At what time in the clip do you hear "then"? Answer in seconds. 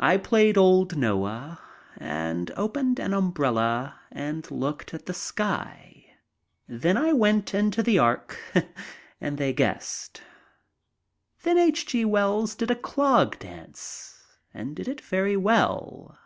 6.66-6.96, 11.44-11.56